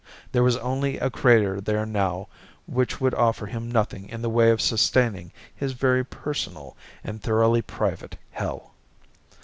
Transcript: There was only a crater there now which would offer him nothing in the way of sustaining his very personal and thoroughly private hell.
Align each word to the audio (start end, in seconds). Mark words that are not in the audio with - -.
There 0.31 0.41
was 0.41 0.57
only 0.57 0.97
a 0.97 1.11
crater 1.11 1.61
there 1.61 1.85
now 1.85 2.27
which 2.65 2.99
would 2.99 3.13
offer 3.13 3.45
him 3.45 3.69
nothing 3.71 4.09
in 4.09 4.23
the 4.23 4.31
way 4.31 4.49
of 4.49 4.59
sustaining 4.59 5.31
his 5.55 5.73
very 5.73 6.03
personal 6.03 6.75
and 7.03 7.21
thoroughly 7.21 7.61
private 7.61 8.17
hell. 8.31 8.71